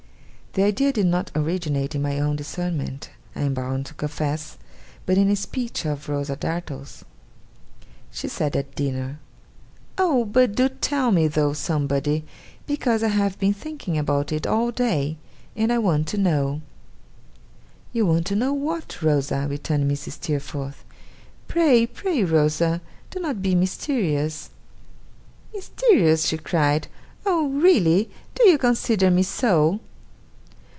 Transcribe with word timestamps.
The 0.53 0.63
idea 0.63 0.91
did 0.91 1.05
not 1.05 1.31
originate 1.33 1.95
in 1.95 2.01
my 2.01 2.19
own 2.19 2.35
discernment, 2.35 3.09
I 3.37 3.43
am 3.43 3.53
bound 3.53 3.85
to 3.85 3.93
confess, 3.93 4.57
but 5.05 5.17
in 5.17 5.29
a 5.29 5.35
speech 5.37 5.85
of 5.85 6.09
Rosa 6.09 6.35
Dartle's. 6.35 7.05
She 8.11 8.27
said 8.27 8.57
at 8.57 8.75
dinner: 8.75 9.19
'Oh, 9.97 10.25
but 10.25 10.53
do 10.53 10.67
tell 10.67 11.09
me, 11.11 11.29
though, 11.29 11.53
somebody, 11.53 12.25
because 12.67 13.01
I 13.01 13.07
have 13.07 13.39
been 13.39 13.53
thinking 13.53 13.97
about 13.97 14.33
it 14.33 14.45
all 14.45 14.71
day, 14.71 15.15
and 15.55 15.71
I 15.71 15.77
want 15.77 16.05
to 16.09 16.17
know.' 16.17 16.59
'You 17.93 18.05
want 18.05 18.25
to 18.25 18.35
know 18.35 18.51
what, 18.51 19.01
Rosa?' 19.01 19.47
returned 19.49 19.89
Mrs. 19.89 20.19
Steerforth. 20.19 20.83
'Pray, 21.47 21.85
pray, 21.87 22.25
Rosa, 22.25 22.81
do 23.09 23.21
not 23.21 23.41
be 23.41 23.55
mysterious.' 23.55 24.49
'Mysterious!' 25.55 26.25
she 26.25 26.37
cried. 26.37 26.89
'Oh! 27.25 27.47
really? 27.47 28.09
Do 28.35 28.49
you 28.49 28.57
consider 28.57 29.09
me 29.09 29.23
so? 29.23 29.79